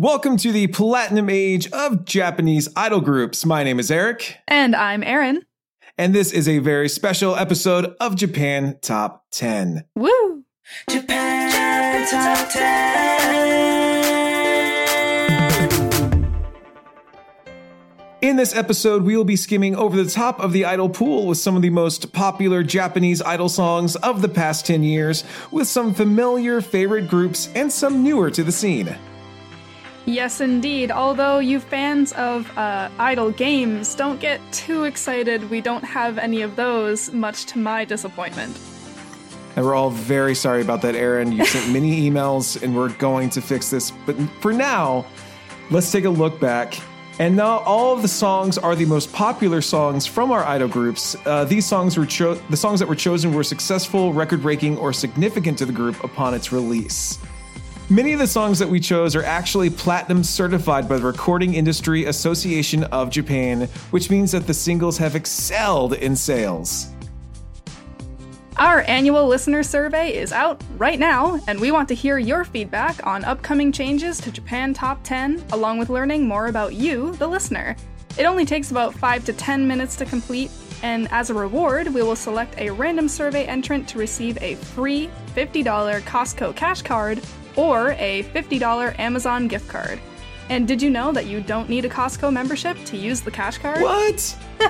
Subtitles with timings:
[0.00, 3.44] Welcome to the platinum age of Japanese idol groups.
[3.44, 4.36] My name is Eric.
[4.46, 5.42] And I'm Aaron.
[5.98, 9.86] And this is a very special episode of Japan Top 10.
[9.96, 10.44] Woo!
[10.88, 13.02] Japan Top 10.
[18.22, 21.38] In this episode, we will be skimming over the top of the idol pool with
[21.38, 25.92] some of the most popular Japanese idol songs of the past 10 years, with some
[25.92, 28.96] familiar favorite groups and some newer to the scene.
[30.08, 30.90] Yes, indeed.
[30.90, 36.40] Although you fans of uh, idol games don't get too excited, we don't have any
[36.40, 38.58] of those, much to my disappointment.
[39.54, 41.32] And we're all very sorry about that, Aaron.
[41.32, 43.92] You sent many emails, and we're going to fix this.
[44.06, 45.04] But for now,
[45.70, 46.80] let's take a look back.
[47.18, 51.16] And now all of the songs are the most popular songs from our idol groups.
[51.26, 55.58] Uh, these songs were cho- the songs that were chosen were successful, record-breaking, or significant
[55.58, 57.18] to the group upon its release.
[57.90, 62.04] Many of the songs that we chose are actually platinum certified by the Recording Industry
[62.04, 63.62] Association of Japan,
[63.92, 66.88] which means that the singles have excelled in sales.
[68.58, 73.06] Our annual listener survey is out right now, and we want to hear your feedback
[73.06, 77.74] on upcoming changes to Japan Top 10, along with learning more about you, the listener.
[78.18, 80.50] It only takes about 5 to 10 minutes to complete,
[80.82, 85.08] and as a reward, we will select a random survey entrant to receive a free
[85.34, 85.64] $50
[86.02, 87.22] Costco cash card
[87.58, 90.00] or a $50 Amazon gift card.
[90.50, 93.58] And did you know that you don't need a Costco membership to use the cash
[93.58, 93.82] card?
[93.82, 94.36] What?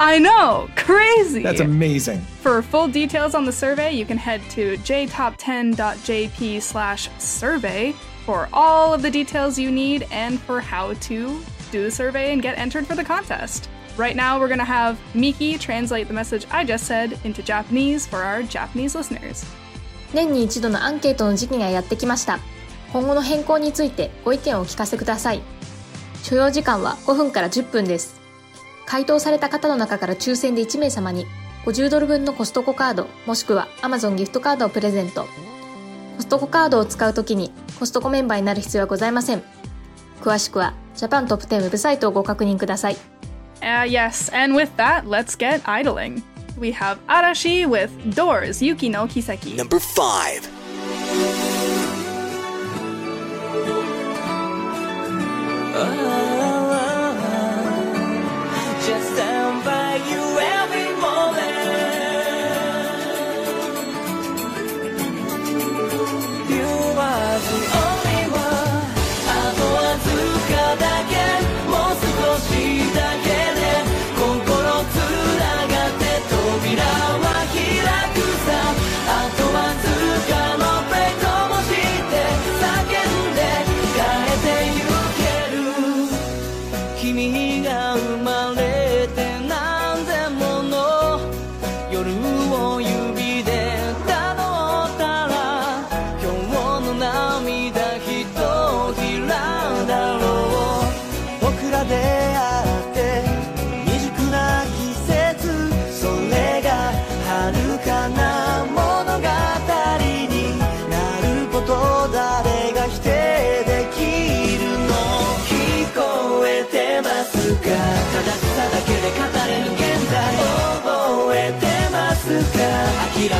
[0.00, 1.42] I know, crazy.
[1.42, 2.20] That's amazing.
[2.40, 7.92] For full details on the survey, you can head to jtop10.jp slash survey
[8.24, 12.40] for all of the details you need and for how to do the survey and
[12.40, 13.68] get entered for the contest.
[13.98, 18.06] Right now, we're going to have Miki translate the message I just said into Japanese
[18.06, 19.44] for our Japanese listeners.
[20.14, 22.38] 年に一度のアンケートの時期がやってきました。
[22.92, 25.42] 今後の変更についてご意見をお聞かせください。
[26.22, 28.20] 所要時間は5分から10分です。
[28.86, 31.26] 回答された方の中から抽選で1名様に
[31.66, 35.26] 50ドル分のコストコカードもしくは Amazon ギフトカードをプレゼント。
[36.16, 39.42] コストコカードを使うときにコストコメンバーになる必要はございません。
[40.22, 42.96] 詳しくはジャパントップ10ウェブサイトをご確認ください。
[43.60, 46.22] Uh, yes, and with that, let's get idling.
[46.58, 49.56] We have Arashi with Doors Yuki no Kiseki.
[49.56, 50.57] Number 5.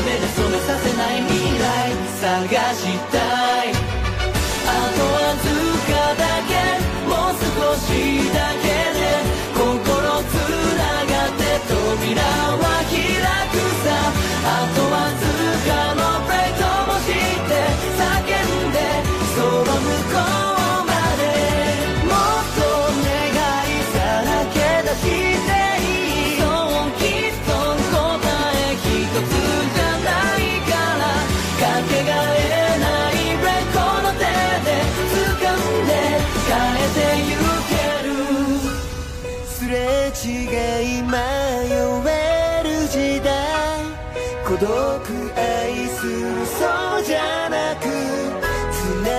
[0.03, 3.68] 目で染めさせない未来探したい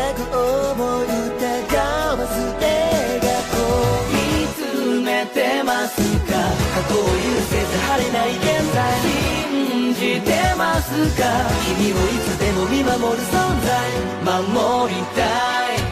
[0.09, 0.21] つなぐ
[0.71, 3.61] 思い疑わず笑顔
[4.09, 4.17] 見
[4.55, 6.33] つめてますか
[6.73, 7.09] 過去を許
[7.49, 11.23] せず晴れない現在信じてますか
[11.77, 13.69] 君をいつでも見守る存在
[14.23, 15.25] 守りた
[15.75, 15.88] い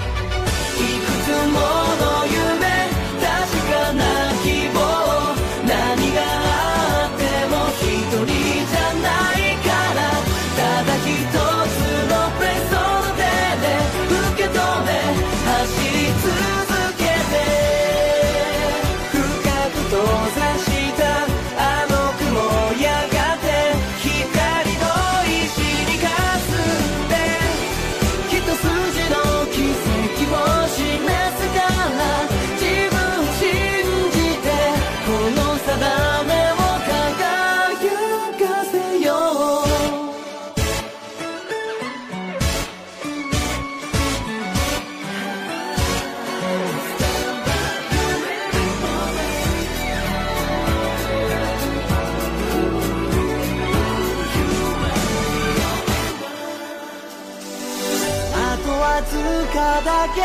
[59.01, 59.17] ず
[59.53, 60.21] かだけ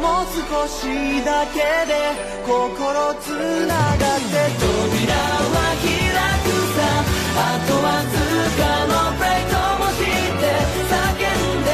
[0.00, 1.92] もう少しだけで
[2.46, 3.28] 心つ
[3.66, 5.90] ながって扉は開
[6.44, 6.46] く
[6.76, 7.22] さ。
[7.34, 8.14] あとわず
[8.60, 10.42] かのプレイトもして
[10.92, 11.00] 叫
[11.48, 11.68] んで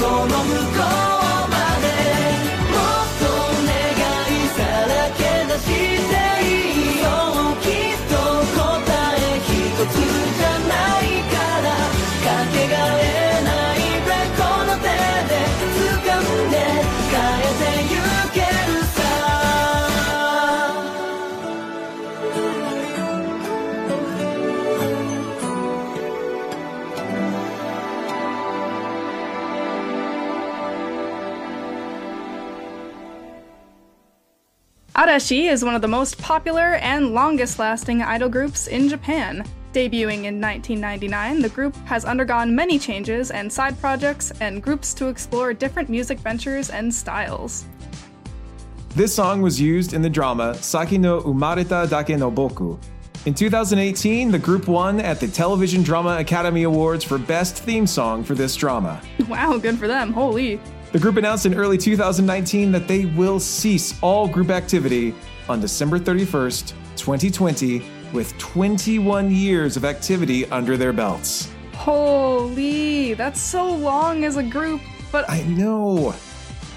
[0.00, 0.73] その向こう
[35.04, 39.44] Arashi is one of the most popular and longest lasting idol groups in Japan.
[39.74, 45.08] Debuting in 1999, the group has undergone many changes and side projects and groups to
[45.08, 47.66] explore different music ventures and styles.
[48.96, 52.78] This song was used in the drama Saki no Umareta Dake no Boku.
[53.26, 58.24] In 2018, the group won at the Television Drama Academy Awards for Best Theme Song
[58.24, 59.02] for this drama.
[59.28, 60.14] Wow, good for them.
[60.14, 60.58] Holy.
[60.94, 65.12] The group announced in early 2019 that they will cease all group activity
[65.48, 71.50] on December 31st, 2020, with 21 years of activity under their belts.
[71.72, 73.14] Holy.
[73.14, 76.14] That's so long as a group, but I know.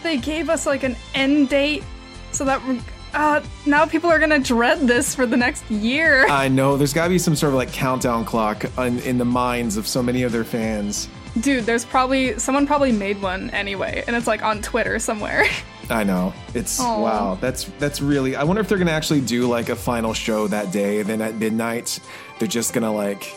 [0.02, 1.84] they gave us like an end date
[2.32, 2.82] so that we're.
[3.14, 6.28] Uh, now people are gonna dread this for the next year.
[6.28, 6.76] I know.
[6.76, 9.88] There's got to be some sort of like countdown clock in, in the minds of
[9.88, 11.08] so many of their fans.
[11.42, 15.46] Dude, there's probably someone probably made one anyway, and it's like on Twitter somewhere.
[15.90, 16.34] I know.
[16.54, 17.02] It's Aw.
[17.02, 17.38] wow.
[17.40, 18.36] That's that's really.
[18.36, 21.02] I wonder if they're gonna actually do like a final show that day.
[21.04, 22.00] Then at midnight,
[22.40, 23.32] they're just gonna like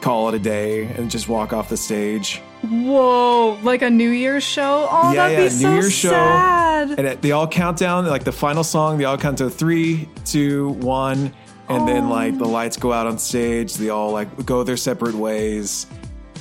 [0.00, 2.40] call it a day and just walk off the stage.
[2.62, 4.88] Whoa, like a New Year's show?
[4.90, 5.44] Oh, yeah, that'd yeah.
[5.44, 6.10] be so New Year's show.
[6.10, 6.90] sad.
[6.98, 8.98] And it, they all count down like the final song.
[8.98, 11.32] They all count to three, two, one,
[11.68, 13.74] and then like the lights go out on stage.
[13.74, 15.86] They all like go their separate ways.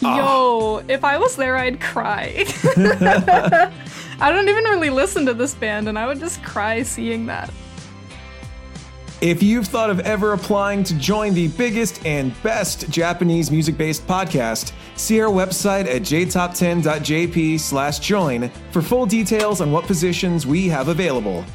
[0.05, 0.17] Ah.
[0.17, 2.45] Yo, if I was there, I'd cry.
[4.19, 7.51] I don't even really listen to this band, and I would just cry seeing that.
[9.21, 14.73] If you've thought of ever applying to join the biggest and best Japanese music-based podcast,
[14.95, 20.89] see our website at jtop10.jp slash join for full details on what positions we have
[20.89, 21.45] available.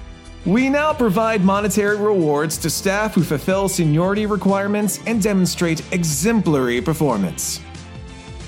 [0.46, 7.60] We now provide monetary rewards to staff who fulfill seniority requirements and demonstrate exemplary performance.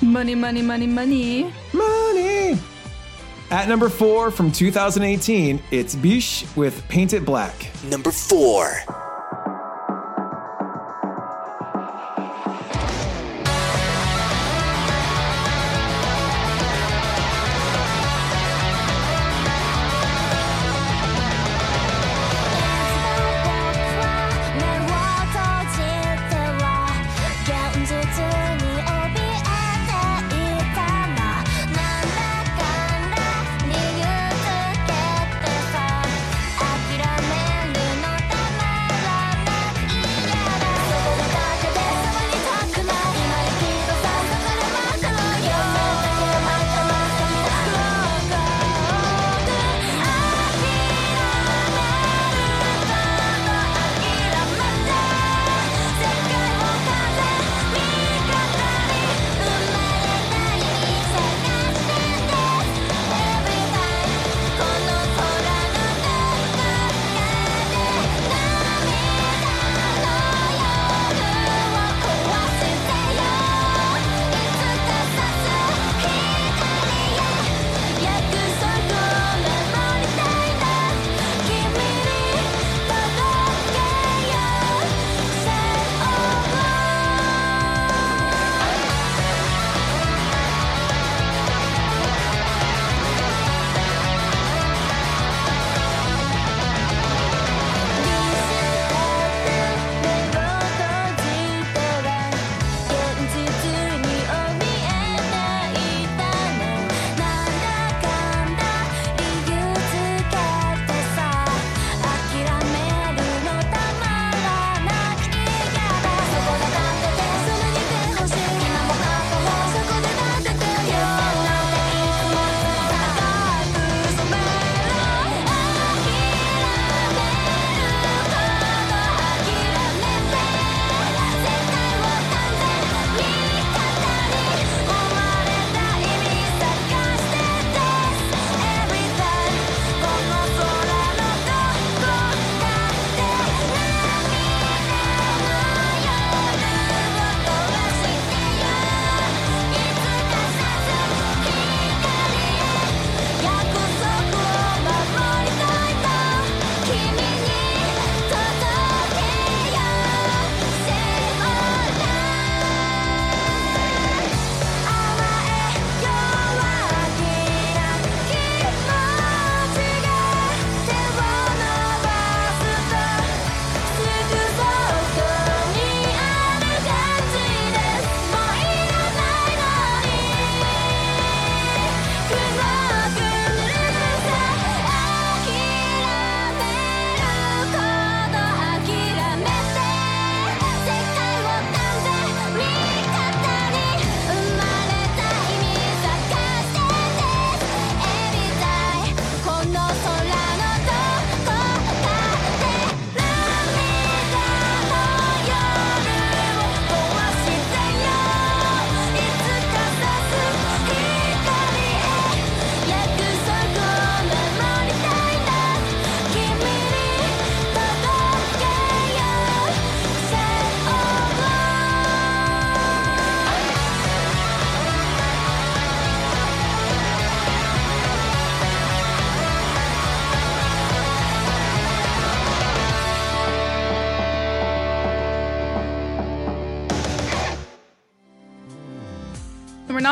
[0.02, 1.52] Money, money, money, money.
[1.74, 2.58] Money!
[3.50, 7.54] At number four from 2018, it's BiSH with Paint It Black.
[7.84, 8.72] Number four.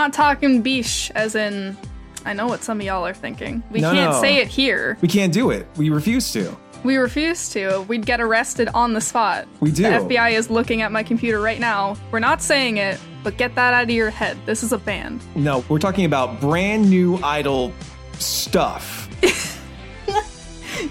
[0.08, 1.76] Not talking biche, as in,
[2.24, 3.62] I know what some of y'all are thinking.
[3.70, 4.20] We No, can't no.
[4.20, 4.96] say it here.
[5.00, 5.66] We can't do it.
[5.76, 6.56] We refuse to.
[6.84, 7.80] We refuse to.
[7.88, 9.46] We'd get arrested on the spot.
[9.60, 9.82] We do.
[9.82, 11.96] The FBI is looking at my computer right now.
[12.10, 14.36] We're not saying it, but get that out of your head.
[14.46, 15.20] This is a band.
[15.34, 17.72] No, we're talking about brand new idol
[18.14, 19.04] stuff.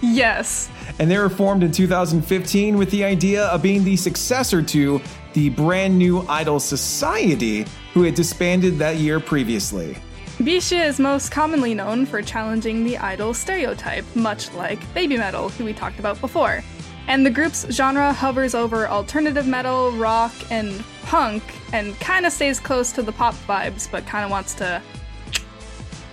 [0.02, 0.70] Yes.
[1.00, 5.02] And they were formed in 2015 with the idea of being the successor to
[5.34, 9.98] the brand new Idol Society, who had disbanded that year previously.
[10.44, 15.74] BiSH is most commonly known for challenging the idol stereotype, much like Babymetal, who we
[15.74, 16.64] talked about before.
[17.08, 21.42] And the group's genre hovers over alternative metal, rock, and punk,
[21.74, 24.82] and kind of stays close to the pop vibes, but kind of wants to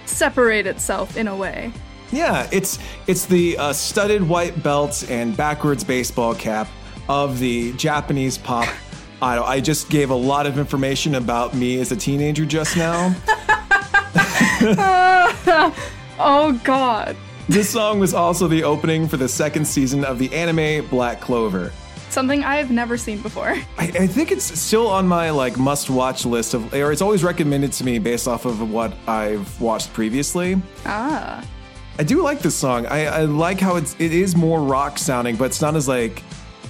[0.06, 1.72] separate itself in a way.
[2.14, 6.68] Yeah, it's it's the uh, studded white belt and backwards baseball cap
[7.08, 8.68] of the Japanese pop
[9.22, 9.44] idol.
[9.44, 13.14] I just gave a lot of information about me as a teenager just now.
[16.16, 17.16] Oh god.
[17.48, 21.72] This song was also the opening for the second season of the anime Black Clover.
[22.08, 23.48] Something I've never seen before.
[23.48, 27.72] I, I think it's still on my like must-watch list of, or it's always recommended
[27.72, 30.56] to me based off of what I've watched previously.
[30.86, 31.44] Ah.
[31.98, 32.86] I do like this song.
[32.86, 36.22] I, I like how it's it is more rock sounding, but it's not as like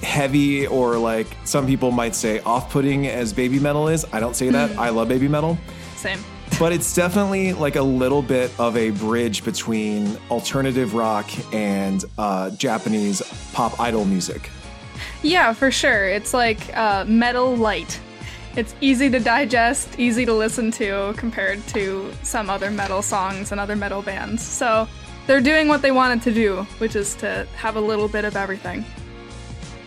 [0.03, 4.05] heavy or like some people might say off-putting as Babymetal is.
[4.13, 4.77] I don't say that.
[4.77, 5.57] I love Babymetal.
[5.95, 6.19] Same.
[6.59, 12.51] but it's definitely like a little bit of a bridge between alternative rock and uh,
[12.51, 14.51] Japanese pop idol music.
[15.23, 16.07] Yeah, for sure.
[16.07, 17.99] It's like uh, metal light.
[18.55, 23.59] It's easy to digest, easy to listen to compared to some other metal songs and
[23.59, 24.43] other metal bands.
[24.43, 24.87] So
[25.27, 28.35] they're doing what they wanted to do, which is to have a little bit of
[28.35, 28.85] everything.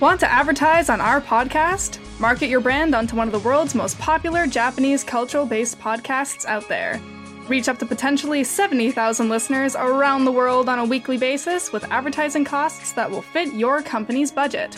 [0.01, 1.99] Want to advertise on our podcast?
[2.21, 6.69] Market your brand onto one of the world's most popular Japanese cultural based podcasts out
[6.69, 7.01] there.
[7.49, 12.45] Reach up to potentially 70,000 listeners around the world on a weekly basis with advertising
[12.45, 14.77] costs that will fit your company's budget.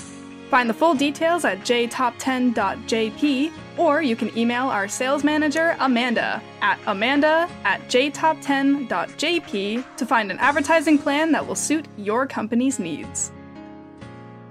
[0.51, 6.81] Find the full details at jtop10.jp or you can email our sales manager, Amanda, at
[6.89, 13.31] amanda at jtop10.jp to find an advertising plan that will suit your company's needs.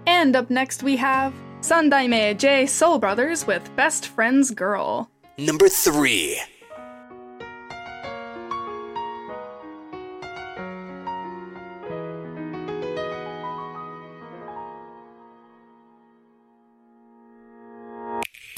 [0.07, 5.11] And up next we have Sandaime J Soul Brothers with Best Friend's Girl.
[5.37, 6.39] Number three.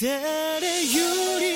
[0.02, 1.51] 때를 유리.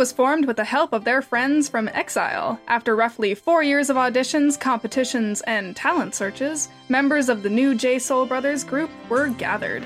[0.00, 2.58] Was formed with the help of their friends from Exile.
[2.68, 7.98] After roughly four years of auditions, competitions, and talent searches, members of the new J
[7.98, 9.84] Soul Brothers group were gathered.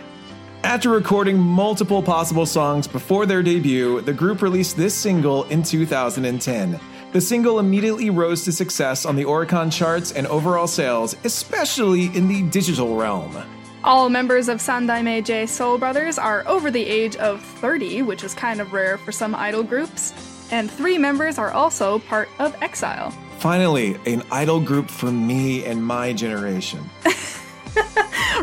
[0.62, 6.78] After recording multiple possible songs before their debut, the group released this single in 2010.
[7.10, 12.28] The single immediately rose to success on the Oricon charts and overall sales, especially in
[12.28, 13.36] the digital realm.
[13.84, 18.32] All members of Sandaime J Soul Brothers are over the age of 30, which is
[18.32, 20.14] kind of rare for some idol groups,
[20.50, 23.10] and three members are also part of Exile.
[23.40, 26.80] Finally, an idol group for me and my generation.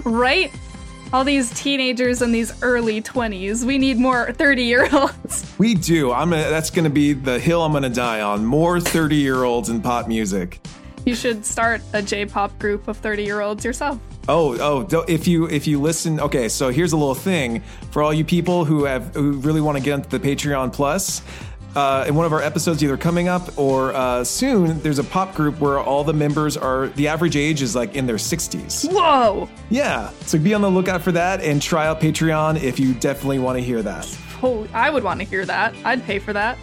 [0.06, 0.52] Right?
[1.12, 5.54] All these teenagers in these early 20s, we need more 30 year olds.
[5.58, 6.12] We do.
[6.12, 8.46] I'm gonna, that's going to be the hill I'm going to die on.
[8.46, 10.60] More 30 year olds in pop music.
[11.06, 14.00] You should start a J pop group of 30 year olds yourself.
[14.28, 15.04] Oh, oh!
[15.08, 16.48] If you if you listen, okay.
[16.48, 19.84] So here's a little thing for all you people who have who really want to
[19.84, 21.22] get into the Patreon Plus.
[21.76, 25.34] Uh, in one of our episodes, either coming up or uh, soon, there's a pop
[25.34, 28.92] group where all the members are the average age is like in their 60s.
[28.92, 29.50] Whoa!
[29.70, 33.40] Yeah, so be on the lookout for that and try out Patreon if you definitely
[33.40, 34.06] want to hear that.
[34.42, 35.74] Holy, I would want to hear that.
[35.86, 36.58] I'd pay for that.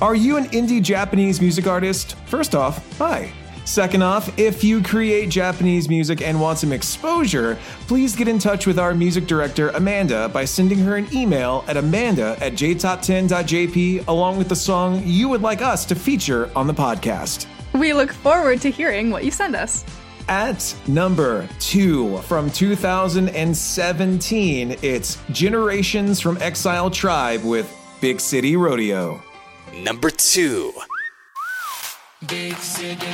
[0.00, 2.14] Are you an indie Japanese music artist?
[2.26, 3.32] First off, hi.
[3.64, 7.58] Second off, if you create Japanese music and want some exposure,
[7.88, 11.76] please get in touch with our music director, Amanda, by sending her an email at
[11.76, 16.72] amanda at jtop10.jp along with the song you would like us to feature on the
[16.72, 17.46] podcast.
[17.74, 19.84] We look forward to hearing what you send us.
[20.28, 29.20] At number two from 2017, it's Generations from Exile Tribe with Big City Rodeo.
[29.74, 30.72] Number two.
[32.26, 33.06] Big city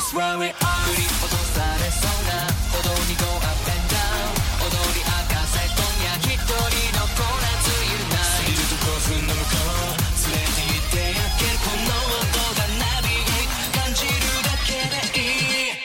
[0.00, 4.32] のない Just run with us 振り落とされそうな歩道に Go up and down
[4.64, 6.56] 踊り明かせ今夜一人
[6.96, 15.76] のコーラつゆないずっとコースの向こう連れて行ってあげるこの音がナビゲート感じるだけでいい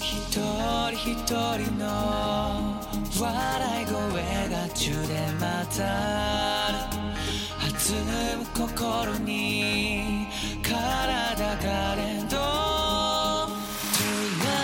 [0.00, 1.84] 一人一人の
[3.20, 3.94] 笑い声
[4.48, 5.80] が中でまた
[7.60, 10.21] 弾む心に
[11.02, 12.36] 体が連動
[13.96, 14.62] Tonight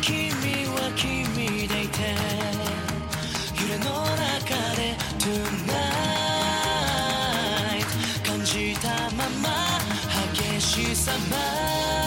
[0.00, 0.10] 君
[0.74, 1.98] は君でいて。
[3.60, 4.80] 揺れの中で。
[5.18, 5.84] Tonight
[8.26, 9.48] 感じたまま。
[10.32, 11.99] 激しさ増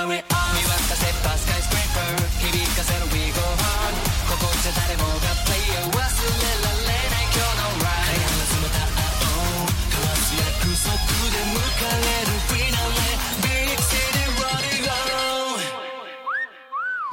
[0.00, 3.92] Worry on 見渡せばスカイスクレーパー響かせる We go hard
[4.32, 10.96] ここじゃ誰もがプレイヤー忘れられない今日の Ride 必ずまた会おう交わす約束
[11.28, 13.12] で迎えるフィナーレ
[13.44, 14.96] Big City Rodeo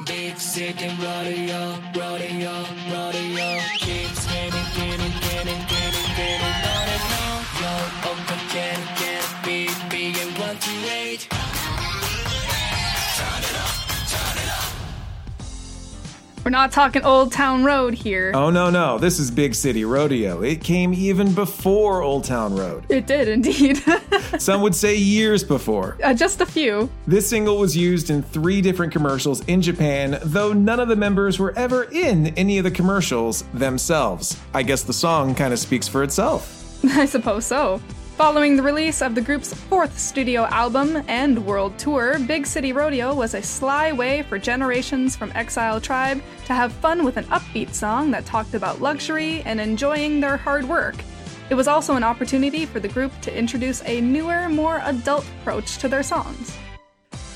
[0.08, 2.56] Big City Rodeo Rodeo
[2.88, 3.52] Rodeo
[3.84, 4.27] Keep
[16.48, 18.32] We're not talking Old Town Road here.
[18.34, 18.96] Oh, no, no.
[18.96, 20.40] This is Big City Rodeo.
[20.40, 22.86] It came even before Old Town Road.
[22.88, 23.84] It did indeed.
[24.38, 25.98] Some would say years before.
[26.02, 26.88] uh, just a few.
[27.06, 31.38] This single was used in three different commercials in Japan, though none of the members
[31.38, 34.40] were ever in any of the commercials themselves.
[34.54, 36.82] I guess the song kind of speaks for itself.
[36.84, 37.78] I suppose so.
[38.18, 43.14] Following the release of the group's fourth studio album and world tour, Big City Rodeo
[43.14, 47.72] was a sly way for generations from Exile Tribe to have fun with an upbeat
[47.72, 50.96] song that talked about luxury and enjoying their hard work.
[51.48, 55.78] It was also an opportunity for the group to introduce a newer, more adult approach
[55.78, 56.58] to their songs.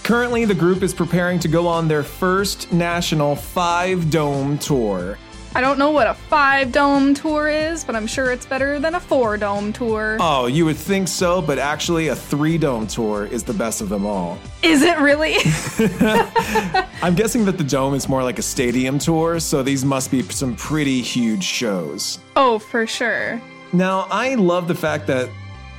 [0.03, 5.17] Currently, the group is preparing to go on their first national five dome tour.
[5.55, 8.95] I don't know what a five dome tour is, but I'm sure it's better than
[8.95, 10.17] a four dome tour.
[10.19, 13.91] Oh, you would think so, but actually, a three dome tour is the best of
[13.91, 14.39] them all.
[14.63, 15.37] Is it really?
[17.03, 20.23] I'm guessing that the dome is more like a stadium tour, so these must be
[20.23, 22.19] some pretty huge shows.
[22.37, 23.41] oh, for sure.
[23.75, 25.29] Now, I love the fact that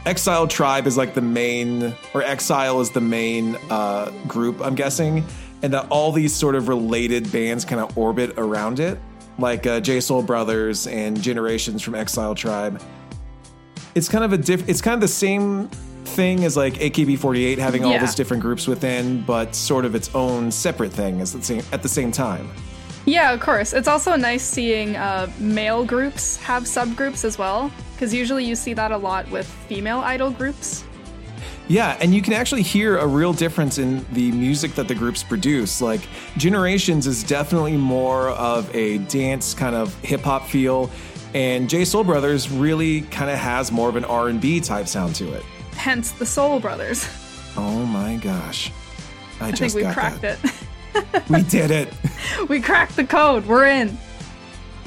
[0.05, 5.25] Exile Tribe is like the main, or Exile is the main uh, group, I'm guessing,
[5.63, 8.99] and that all these sort of related bands kind of orbit around it,
[9.39, 12.81] like uh, J Soul Brothers and Generations from Exile Tribe.
[13.95, 14.67] It's kind of a diff.
[14.67, 15.67] It's kind of the same
[16.05, 17.99] thing as like AKB48 having all Yeah.
[17.99, 21.81] these different groups within, but sort of its own separate thing as the same, at
[21.81, 22.49] the same time.
[23.05, 23.73] Yeah, of course.
[23.73, 28.73] It's also nice seeing uh, male groups have subgroups as well, because usually you see
[28.73, 30.83] that a lot with female idol groups.
[31.67, 35.23] Yeah, and you can actually hear a real difference in the music that the groups
[35.23, 35.81] produce.
[35.81, 36.01] Like
[36.37, 40.89] Generations is definitely more of a dance kind of hip hop feel,
[41.33, 44.87] and J Soul Brothers really kind of has more of an R and B type
[44.87, 45.43] sound to it.
[45.71, 47.07] Hence the Soul Brothers.
[47.55, 48.71] Oh my gosh,
[49.39, 50.39] I, I just think we got cracked that.
[50.43, 51.29] it.
[51.29, 51.93] We did it.
[52.49, 53.45] we cracked the code.
[53.45, 53.97] We're in.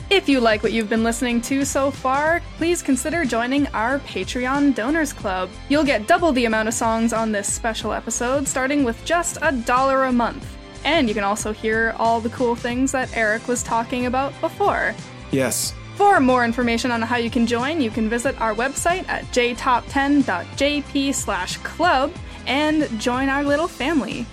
[0.08, 4.76] If you like what you've been listening to so far, please consider joining our Patreon
[4.76, 5.50] Donors Club.
[5.68, 9.50] You'll get double the amount of songs on this special episode, starting with just a
[9.50, 10.46] dollar a month.
[10.84, 14.94] And you can also hear all the cool things that Eric was talking about before.
[15.32, 15.74] Yes.
[15.96, 21.14] For more information on how you can join, you can visit our website at jtop10.jp
[21.14, 22.12] slash club
[22.46, 24.24] and join our little family.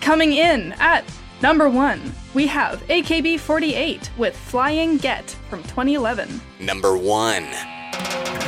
[0.00, 1.04] Coming in at
[1.42, 2.00] Number one,
[2.34, 6.40] we have AKB48 with Flying Get from 2011.
[6.60, 8.41] Number 1.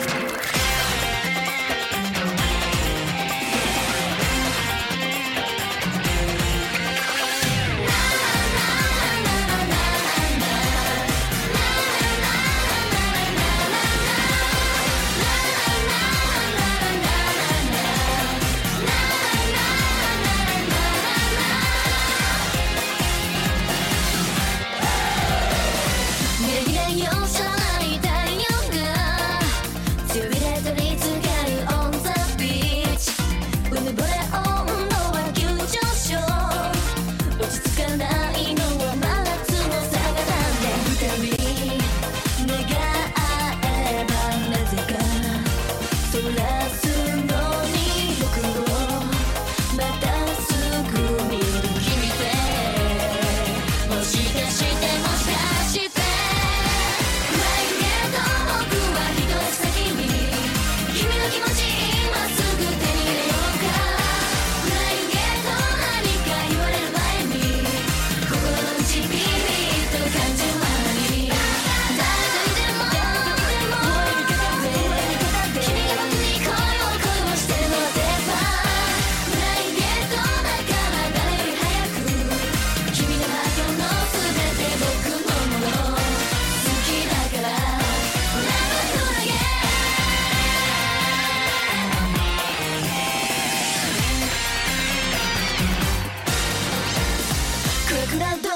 [98.14, 98.53] краду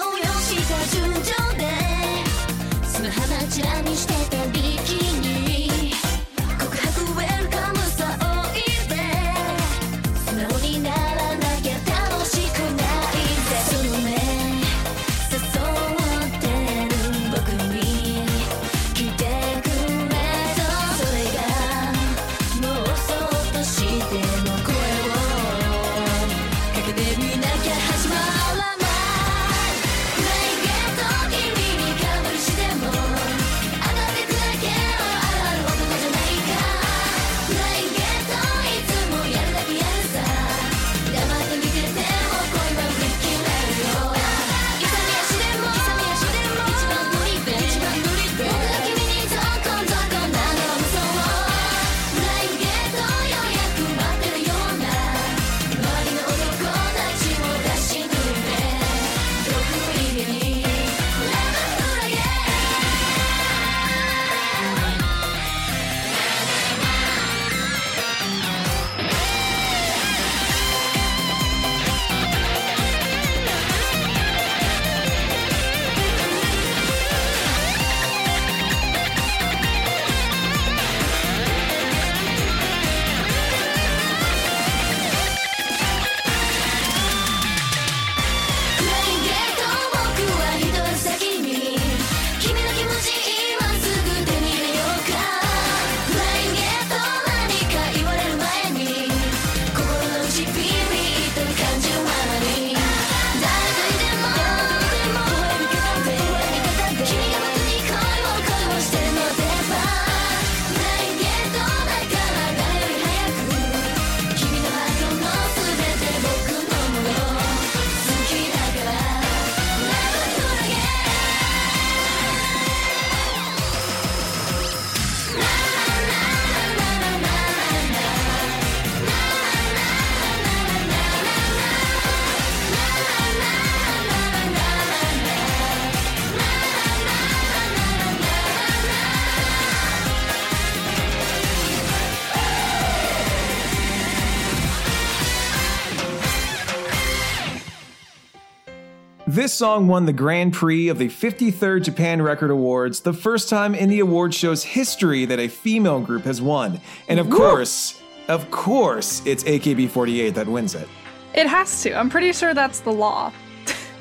[149.38, 153.72] This song won the Grand Prix of the 53rd Japan Record Awards, the first time
[153.72, 156.80] in the award show's history that a female group has won.
[157.06, 160.88] And of course, of course, it's AKB48 that wins it.
[161.34, 161.94] It has to.
[161.94, 163.32] I'm pretty sure that's the law.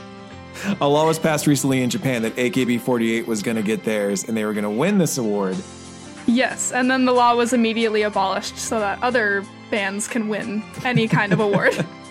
[0.82, 4.36] A law was passed recently in Japan that AKB48 was going to get theirs and
[4.36, 5.56] they were going to win this award.
[6.26, 11.08] Yes, and then the law was immediately abolished so that other bands can win any
[11.08, 11.86] kind of award.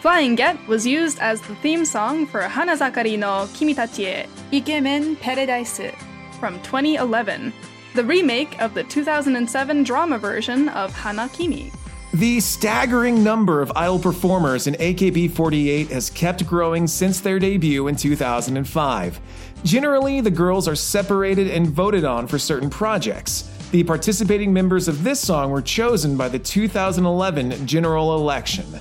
[0.00, 5.92] Flying Get was used as the theme song for Hanazakari no Kimitachi e Ikemen Paradise
[6.38, 7.52] from 2011,
[7.94, 11.70] the remake of the 2007 drama version of Hana Kimi.
[12.14, 17.94] The staggering number of idol performers in AKB48 has kept growing since their debut in
[17.94, 19.20] 2005.
[19.64, 23.50] Generally, the girls are separated and voted on for certain projects.
[23.70, 28.80] The participating members of this song were chosen by the 2011 general election.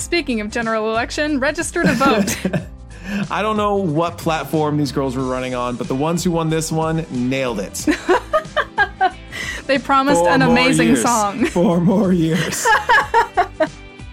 [0.00, 2.36] Speaking of general election, register to vote.
[3.30, 6.48] I don't know what platform these girls were running on, but the ones who won
[6.48, 7.74] this one nailed it.
[9.66, 11.02] they promised Four an amazing years.
[11.02, 11.44] song.
[11.46, 12.66] Four more years.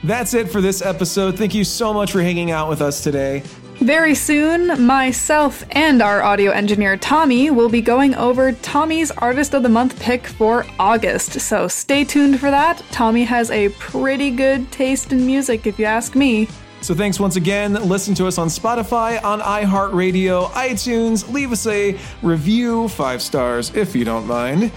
[0.03, 1.37] That's it for this episode.
[1.37, 3.43] Thank you so much for hanging out with us today.
[3.79, 9.61] Very soon, myself and our audio engineer Tommy will be going over Tommy's Artist of
[9.63, 11.39] the Month pick for August.
[11.39, 12.81] So stay tuned for that.
[12.91, 16.47] Tommy has a pretty good taste in music, if you ask me.
[16.81, 17.73] So thanks once again.
[17.87, 21.31] Listen to us on Spotify, on iHeartRadio, iTunes.
[21.31, 24.71] Leave us a review, five stars if you don't mind.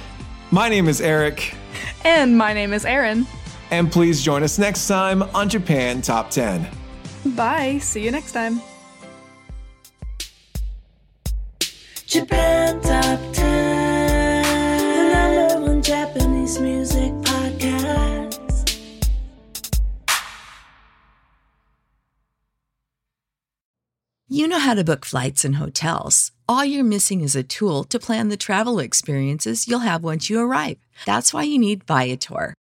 [0.51, 1.55] My name is Eric,
[2.05, 3.27] And my name is Erin.
[3.71, 6.69] and please join us next time on Japan Top 10.
[7.35, 7.79] Bye.
[7.79, 8.61] See you next time.
[12.11, 14.43] Japan Top 10,
[14.97, 18.75] the number one Japanese music podcast.
[24.27, 26.33] You know how to book flights and hotels.
[26.49, 30.41] All you're missing is a tool to plan the travel experiences you'll have once you
[30.41, 30.79] arrive.
[31.07, 32.55] That's why you need Viator.